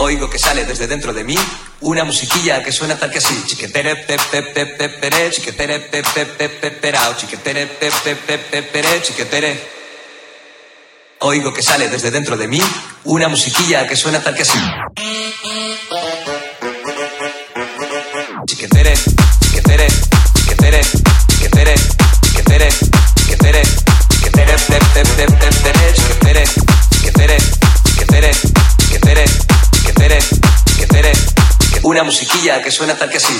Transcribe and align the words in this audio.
oigo 0.00 0.30
que 0.30 0.38
sale 0.38 0.64
desde 0.64 0.86
dentro 0.86 1.12
de 1.12 1.24
mí 1.24 1.36
una 1.80 2.04
musiquilla 2.04 2.62
que 2.62 2.72
suena 2.72 2.98
tal 2.98 3.10
que 3.10 3.18
así. 3.18 3.34
Chiquetere, 3.46 3.96
pepe, 3.96 4.42
pepe, 4.42 4.88
pere, 4.88 5.30
chiquetere, 5.30 5.80
pepe, 5.80 6.26
pepe, 6.26 6.70
perao, 6.70 7.14
chiquetere, 7.16 7.66
pepe, 7.66 8.16
pepe, 8.16 8.62
pere, 8.62 9.02
chiquetere. 9.02 9.80
Oigo 11.20 11.52
que 11.52 11.62
sale 11.62 11.88
desde 11.88 12.10
dentro 12.10 12.36
de 12.36 12.48
mí 12.48 12.60
una 13.04 13.28
musiquilla 13.28 13.86
que 13.86 13.96
suena 13.96 14.22
tal 14.22 14.34
que 14.34 14.42
así. 14.42 14.58
una 32.00 32.06
musiquilla 32.06 32.62
que 32.62 32.70
suena 32.70 32.96
tal 32.96 33.10
que 33.10 33.18
así. 33.18 33.34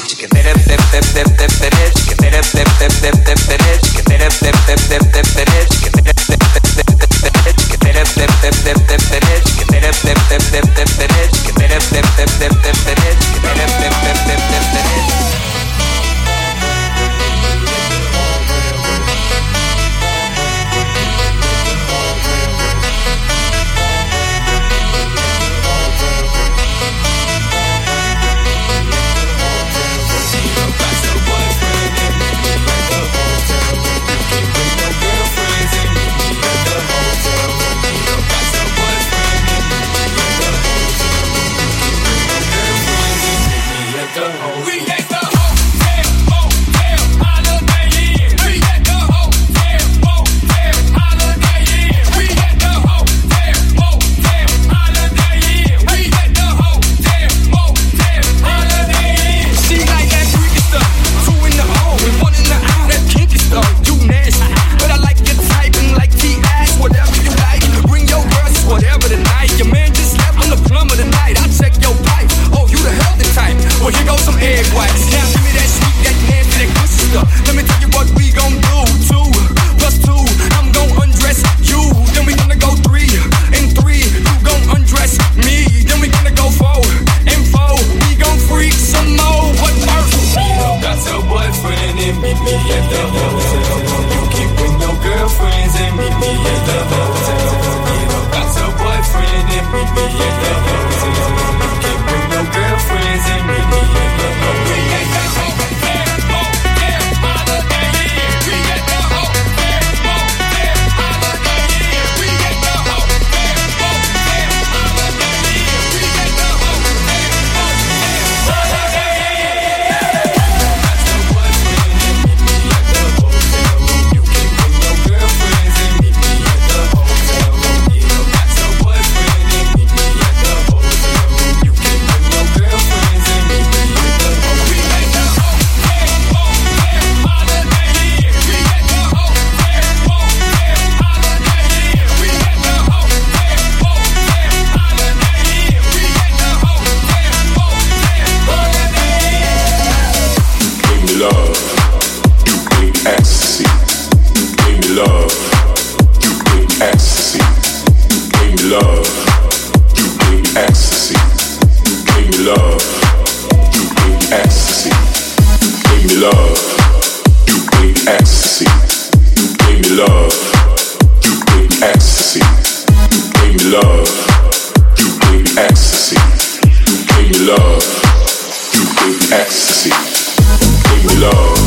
love. 181.21 181.60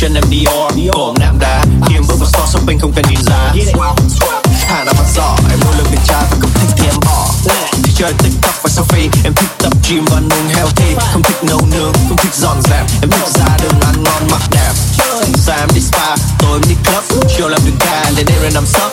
chân 0.00 0.14
em 0.14 0.24
Dior 0.30 0.90
Cổ 0.92 1.14
nam 1.20 1.38
đá 1.40 1.64
Kiếm 1.88 2.02
bước 2.08 2.14
vào 2.18 2.28
so 2.32 2.46
shopping 2.52 2.78
không 2.78 2.92
cần 2.96 3.04
nhìn 3.08 3.18
giá. 3.22 3.54
Thả 4.68 4.84
ra 4.84 4.92
mặt 4.92 5.04
giỏ 5.14 5.36
Em 5.50 5.60
nỗ 5.64 5.70
lực 5.78 5.86
điều 5.90 6.00
tra 6.06 6.20
và 6.20 6.36
không 6.40 6.50
thích 6.54 6.68
thì 6.76 6.86
em 6.86 6.94
bỏ. 7.06 7.28
Thì 7.72 7.92
chơi 7.94 8.12
tiktok 8.12 8.54
và 8.62 8.70
selfie 8.70 9.08
Em 9.24 9.32
thích 9.34 9.50
tập 9.58 9.72
gym 9.88 10.04
và 10.04 10.20
nung 10.20 10.48
healthy. 10.48 10.94
Không 11.12 11.22
thích 11.22 11.44
nấu 11.44 11.60
nướng, 11.72 11.92
không 12.08 12.16
thích 12.16 12.34
dọn 12.34 12.62
dẹp. 12.62 12.86
Em 13.02 13.10
thích 13.10 13.28
ra 13.34 13.56
đường 13.62 13.80
ăn 13.80 14.02
ngon 14.02 14.22
mặc 14.30 14.42
đẹp. 14.50 14.72
Sáng 15.34 15.58
em 15.58 15.68
đi 15.74 15.80
spa, 15.80 16.16
tối 16.38 16.60
em 16.62 16.68
đi 16.68 16.74
club. 16.84 17.24
Chiều 17.36 17.48
làm 17.48 17.60
đường 17.64 17.76
ca, 17.80 18.10
đến 18.16 18.26
đây 18.26 18.36
rồi 18.40 18.50
nằm 18.54 18.66
sấp. 18.66 18.89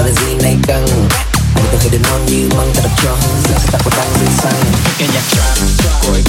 mà 0.00 0.06
là 0.06 0.12
gì 0.12 0.34
này 0.42 0.56
căng? 0.62 0.86
Anh 1.54 1.64
có 1.72 1.78
thể 1.80 1.88
đến 1.92 2.02
non 2.02 2.26
như 2.26 2.48
măng 2.56 2.72
ta 2.74 2.80
đập 2.82 2.92
cho 3.02 3.10
hương 3.10 3.42
giận 3.48 3.58
tập 3.72 3.80
có 3.84 3.90
tăng 3.90 4.08
rơi 4.20 4.28
xăng. 4.38 4.72
Nghe 4.98 5.06
nhạc 5.14 5.22
trap, 5.30 5.58
cối 6.06 6.22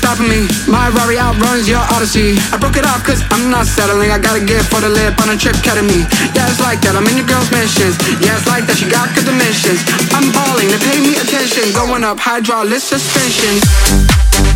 stopping 0.00 0.28
me. 0.32 0.48
My 0.64 0.88
Rari 0.96 1.20
outruns 1.20 1.68
your 1.68 1.84
Odyssey. 1.92 2.40
I 2.50 2.56
broke 2.56 2.80
it 2.80 2.88
off 2.88 3.04
cause 3.04 3.20
I'm 3.30 3.52
not 3.52 3.68
settling. 3.68 4.10
I 4.10 4.18
got 4.18 4.40
a 4.40 4.42
gift 4.44 4.72
for 4.72 4.80
the 4.80 4.88
lip 4.88 5.20
on 5.20 5.28
a 5.28 5.36
trip 5.36 5.56
ketamine. 5.60 6.08
Yeah, 6.32 6.48
it's 6.48 6.60
like 6.60 6.80
that. 6.88 6.96
I'm 6.96 7.06
in 7.12 7.20
your 7.20 7.28
girl's 7.28 7.52
missions. 7.52 8.00
Yeah, 8.24 8.40
it's 8.40 8.48
like 8.48 8.64
that. 8.66 8.80
She 8.80 8.88
got 8.88 9.12
good 9.12 9.28
dimensions. 9.28 9.84
I'm 10.16 10.32
balling. 10.32 10.72
They 10.72 10.80
pay 10.80 10.98
me 11.04 11.20
attention. 11.20 11.68
Going 11.76 12.02
up 12.02 12.18
hydraulic 12.18 12.80
suspension. 12.80 14.49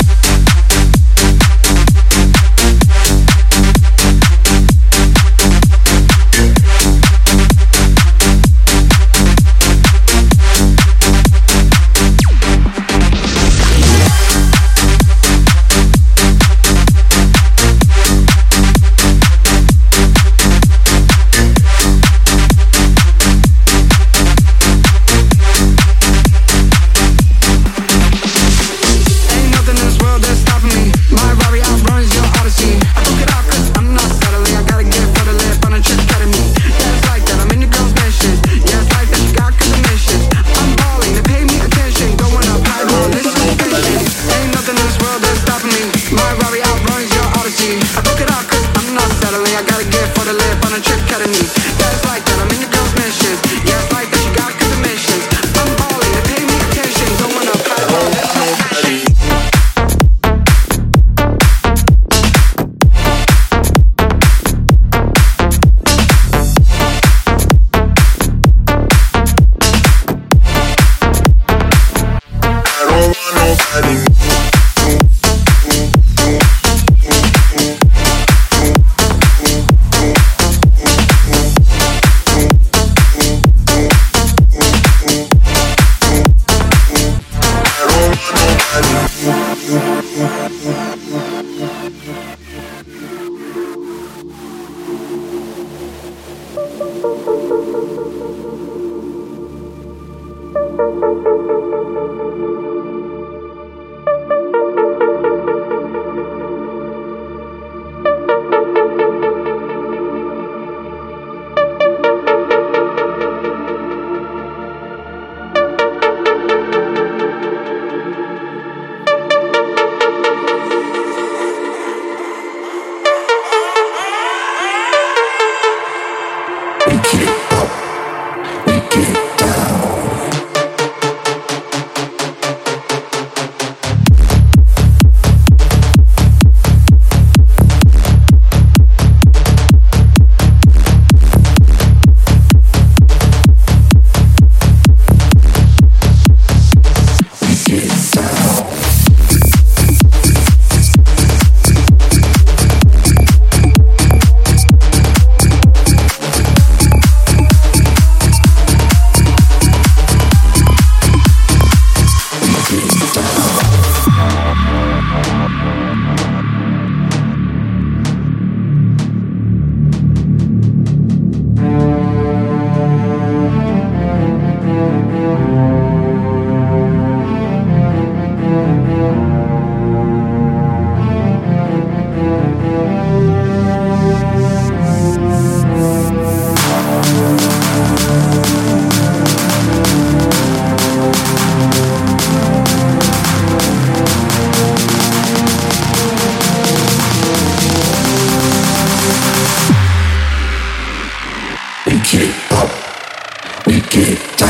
Thank 96.67 97.05
you. 102.65 102.74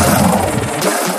Yeah. 0.06 1.13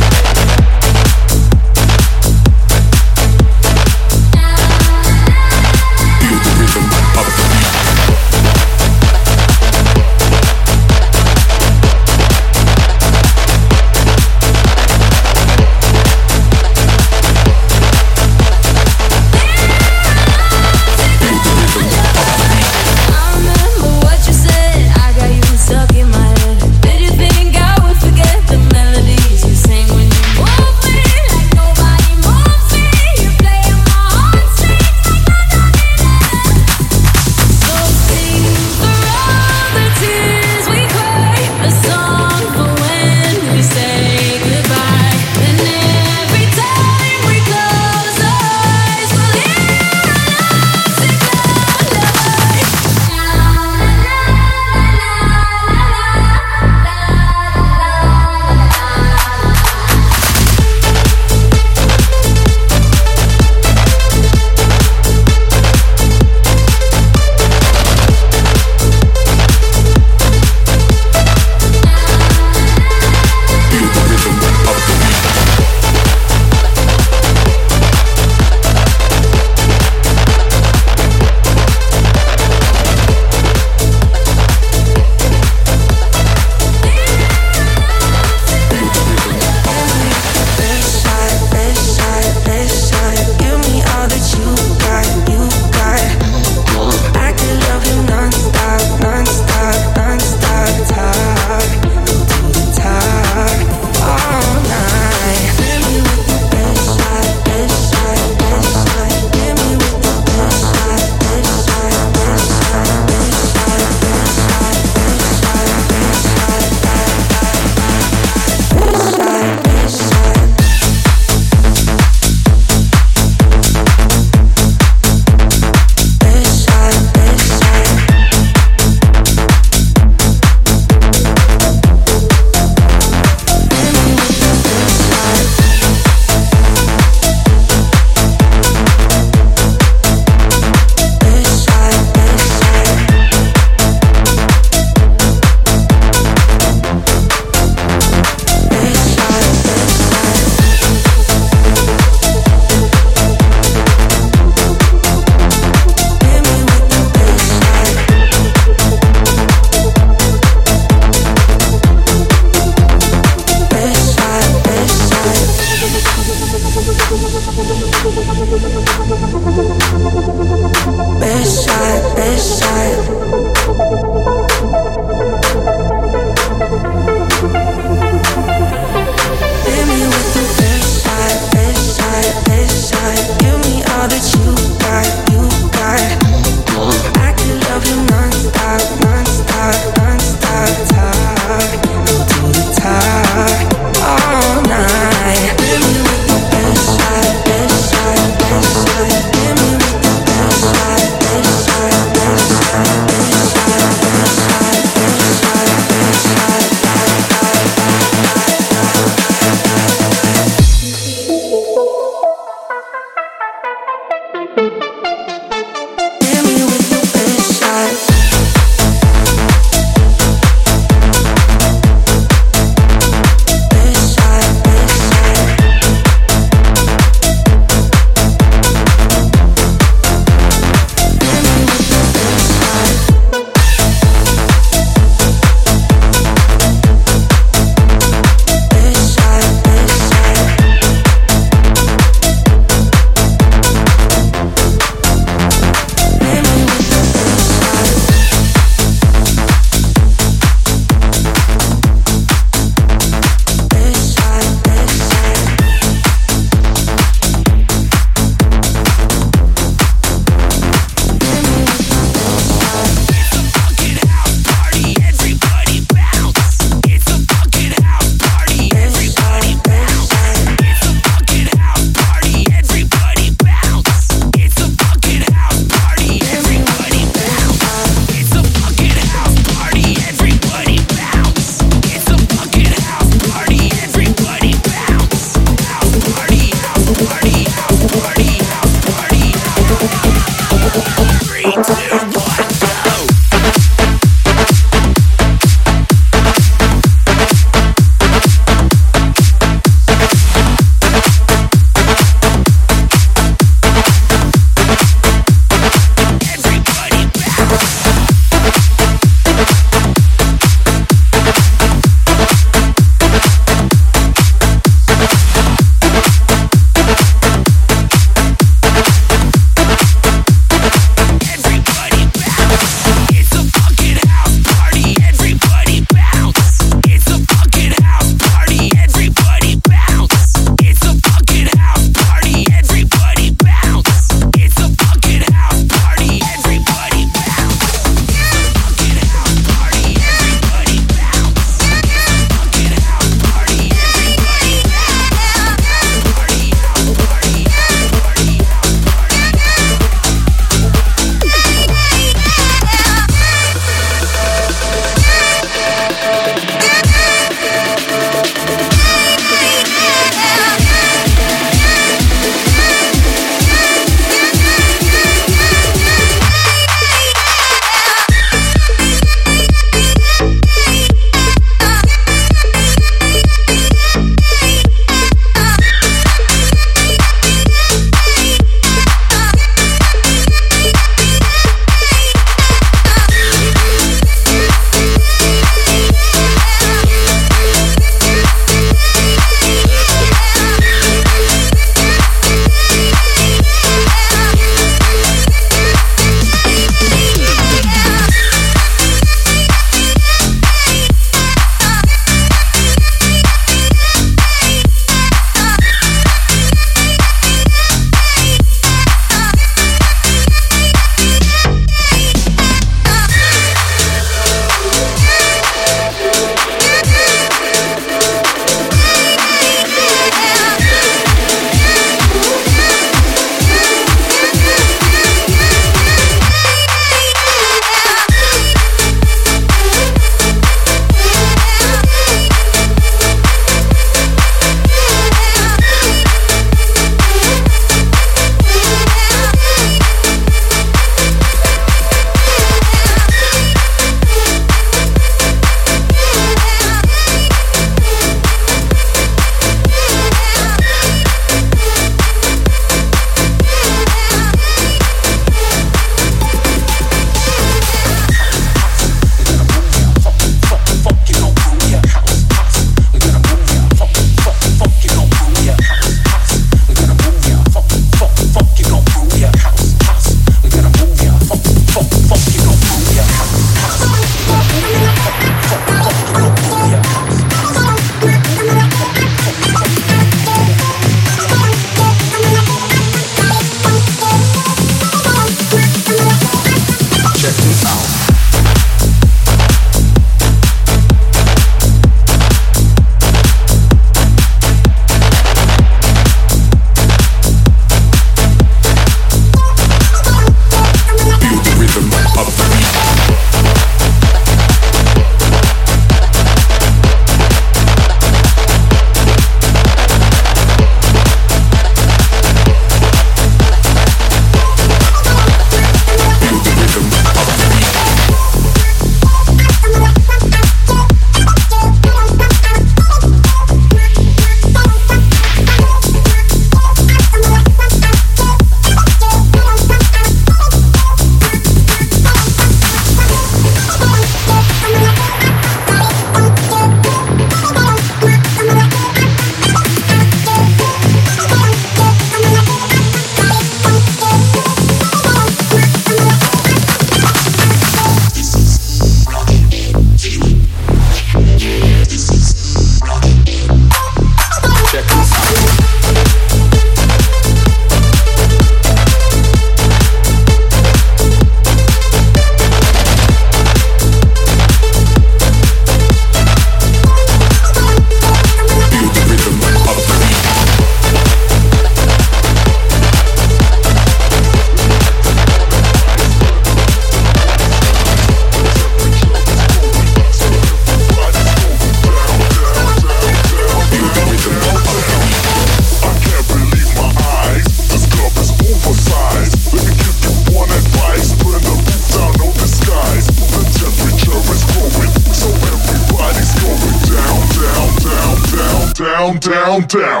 countdown. 599.61 600.00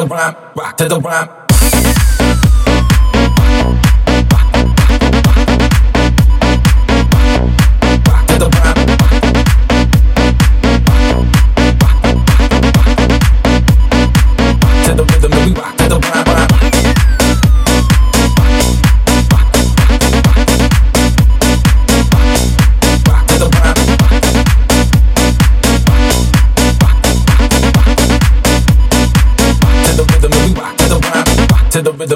the 0.00 0.06
rhyme, 0.06 0.36
rock 0.56 0.76
to 0.78 0.88
the 0.88 1.00
rhyme. 1.00 1.39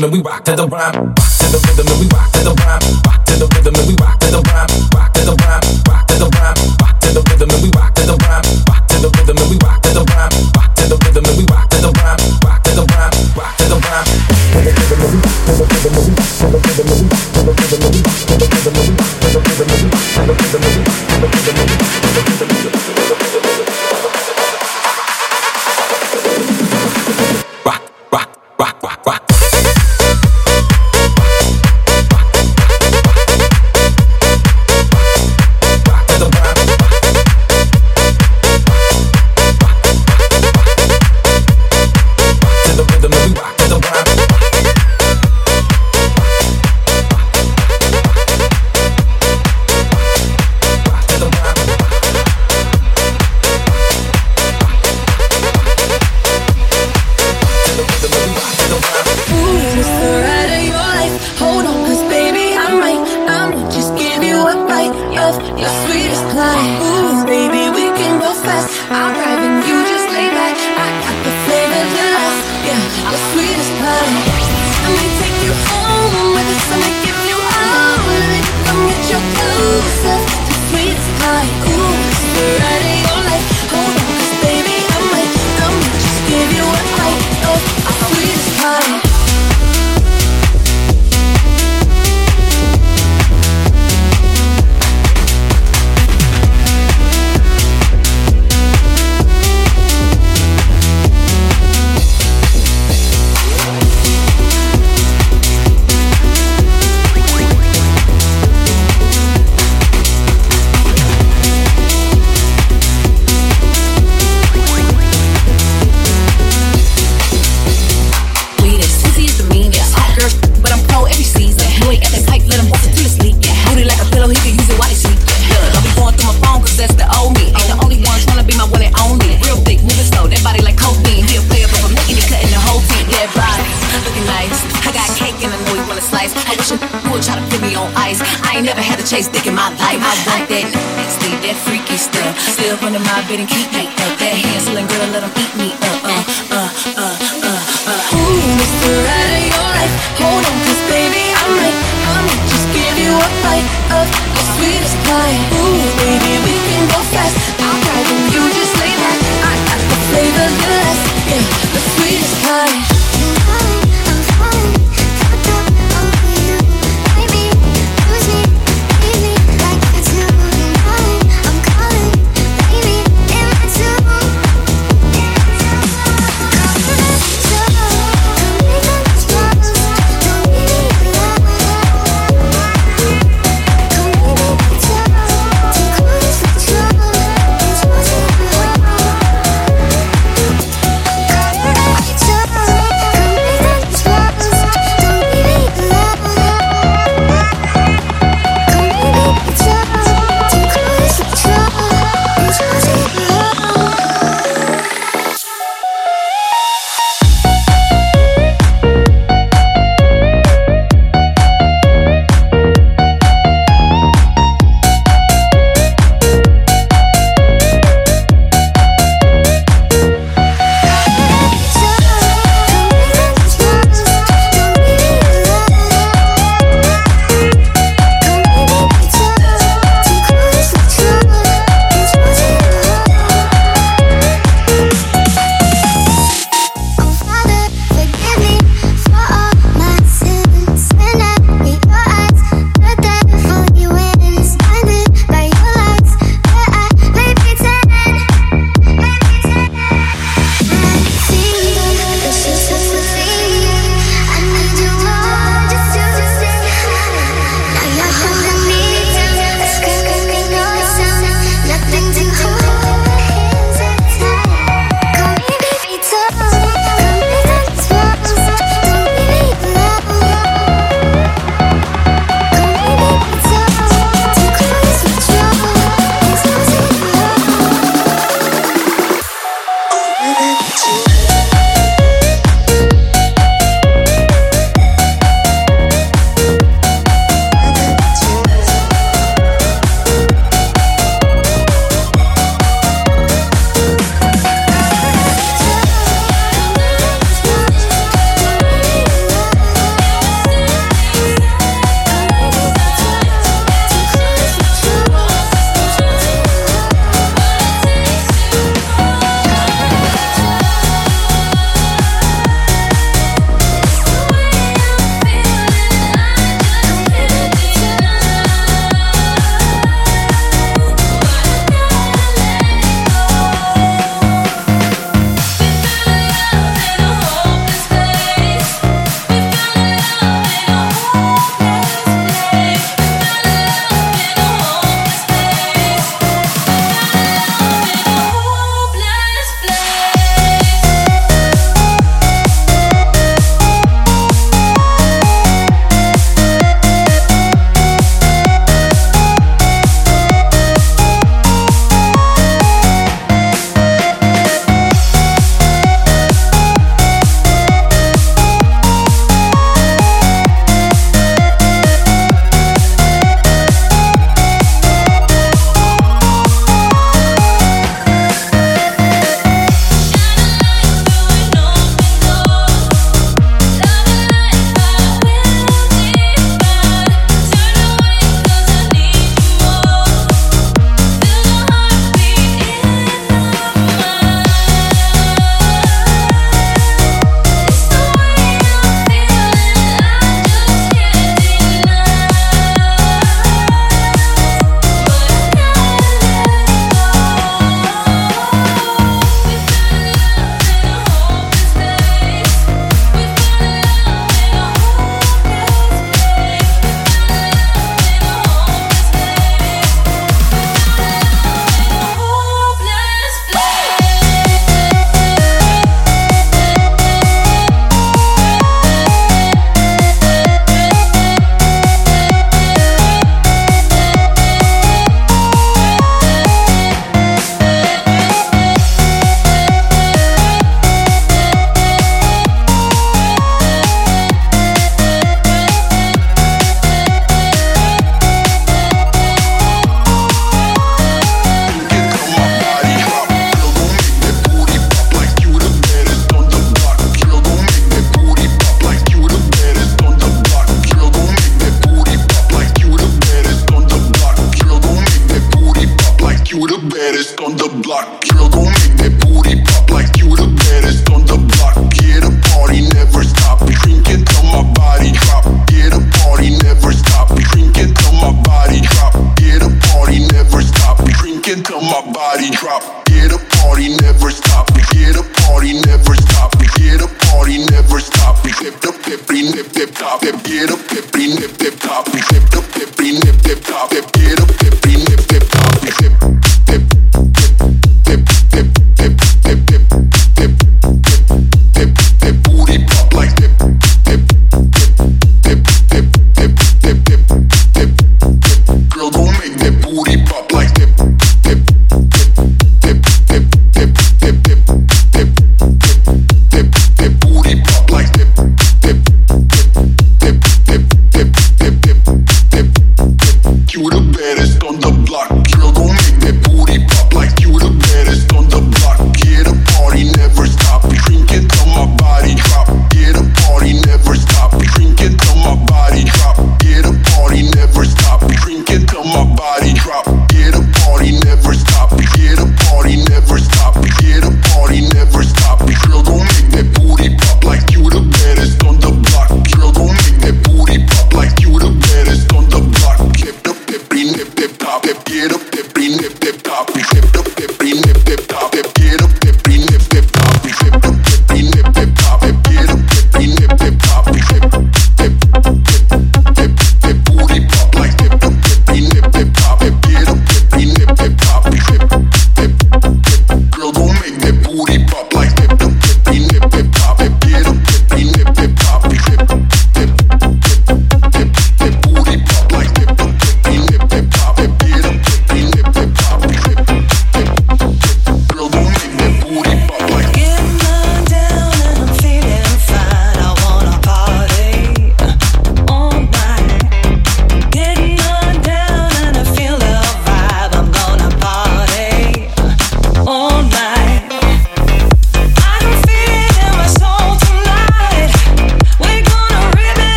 rhythm 0.00 0.04
and 0.04 0.12
we 0.12 0.30
rock 0.30 0.44
to 0.44 0.56
the 0.56 0.66
rhyme, 0.66 0.94
rock 0.94 1.16
to 1.16 1.46
the 1.52 1.60
rhythm 1.66 1.86
and 1.88 2.00
we 2.00 2.06
rock 2.08 2.32
to 2.32 2.40
the 2.40 2.54
rhyme, 2.54 3.02
rock 3.06 3.24
to 3.26 3.34
the 3.36 3.46
rhythm 3.54 3.74
and 3.74 3.86
we 3.88 3.94
rock. 4.00 4.09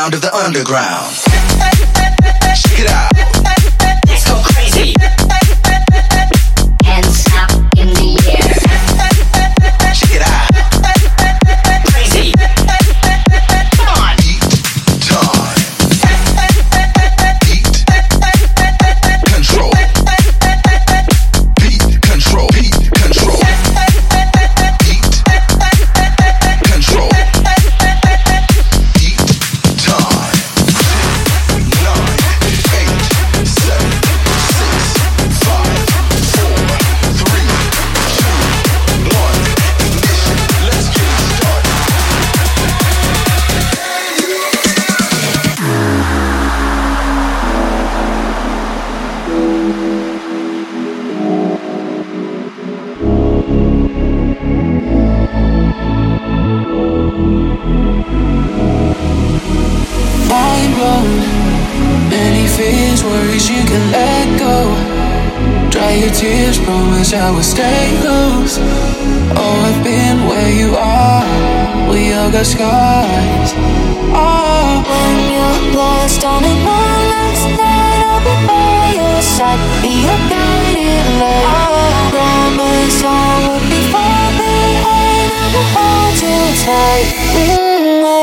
Sound 0.00 0.14
of 0.14 0.22
the 0.22 0.34
underground. 0.34 1.29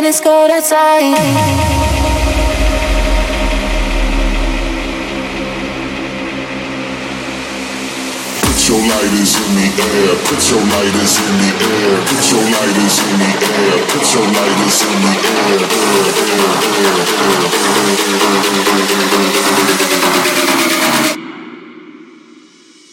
Mm, 0.08 0.10
it's 0.10 0.22
cold 0.22 0.52
outside. 0.52 1.16
Put 8.42 8.60
your 8.70 8.80
lighters 8.88 9.36
in 9.36 9.56
the 9.56 9.68
air. 9.84 10.16
Put 10.28 10.50
your 10.50 10.64
lighters 10.64 11.18
in 11.20 11.34
the 11.42 11.52
air. 11.68 12.00
Put 12.08 12.24
your 12.32 12.46
lighters 12.56 12.98
in 13.04 13.20
the 13.20 13.32
air. 13.48 13.76
Put 13.92 14.08
your 14.14 14.28
lighters 14.38 14.78
in 14.88 14.98
the 15.04 15.14
air. 15.36 15.60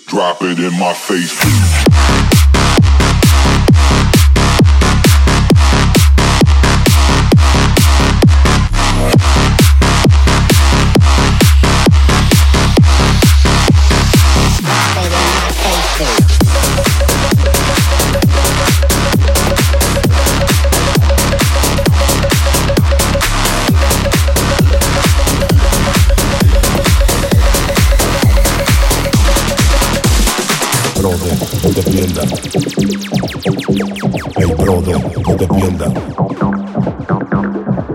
Drop 0.06 0.42
it 0.42 0.58
in 0.58 0.78
my 0.78 0.92
face. 0.92 1.73
no 35.26 35.36
te. 35.36 35.46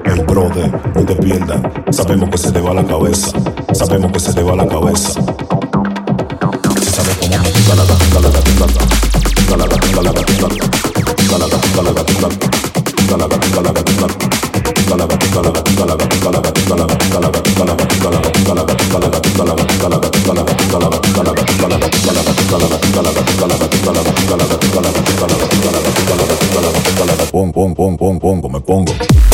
Hey, 0.06 0.24
brother, 0.28 0.72
no 0.96 1.06
te 1.06 1.16
pierdas. 1.16 1.62
Sabemos 1.92 2.30
que 2.30 2.38
se 2.38 2.52
te 2.52 2.60
va 2.60 2.74
la 2.74 2.84
cabeza. 2.84 3.32
Sabemos 3.74 4.12
que 4.12 4.20
se 4.20 4.34
te 4.34 4.44
va 4.44 4.56
la 4.56 4.68
cabeza. 4.68 5.14
Si 6.82 6.90
sabes 6.90 7.18
cómo, 7.18 7.38
galada, 7.68 7.96
galada, 8.14 8.40
galada. 8.60 8.82
Galada, 9.50 9.78
galada, 9.96 10.22
galada. 10.40 10.66
Galada, 11.30 11.58
galada, 11.76 12.04
galada. 12.04 12.38
Galada, 13.08 13.38
galada, 13.54 13.84
galada. 13.84 14.49
Pongo, 27.32 27.54
pongo, 27.54 27.98
pongo, 27.98 28.20
pongo, 28.20 28.50
me 28.50 28.60
pongo. 28.60 29.29